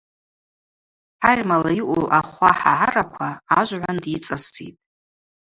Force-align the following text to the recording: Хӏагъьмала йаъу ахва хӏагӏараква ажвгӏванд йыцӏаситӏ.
Хӏагъьмала 1.19 1.71
йаъу 1.77 2.03
ахва 2.19 2.51
хӏагӏараква 2.59 3.29
ажвгӏванд 3.57 4.03
йыцӏаситӏ. 4.11 4.77